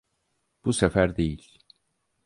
Bu 0.65 0.73
sefer 0.73 1.17
değil. 1.17 1.59